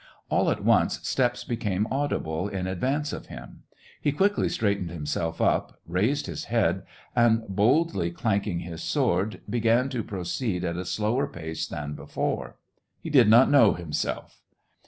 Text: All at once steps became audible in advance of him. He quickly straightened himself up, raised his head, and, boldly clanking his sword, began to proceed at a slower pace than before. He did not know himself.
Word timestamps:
All 0.29 0.49
at 0.49 0.63
once 0.63 0.99
steps 1.07 1.43
became 1.43 1.85
audible 1.91 2.47
in 2.47 2.65
advance 2.65 3.13
of 3.13 3.27
him. 3.27 3.61
He 4.01 4.11
quickly 4.11 4.49
straightened 4.49 4.89
himself 4.89 5.39
up, 5.39 5.79
raised 5.85 6.25
his 6.25 6.45
head, 6.45 6.81
and, 7.15 7.43
boldly 7.47 8.09
clanking 8.09 8.61
his 8.61 8.81
sword, 8.81 9.41
began 9.47 9.89
to 9.89 10.03
proceed 10.03 10.63
at 10.63 10.75
a 10.75 10.85
slower 10.85 11.27
pace 11.27 11.67
than 11.67 11.93
before. 11.93 12.55
He 12.99 13.11
did 13.11 13.27
not 13.29 13.51
know 13.51 13.73
himself. 13.73 14.41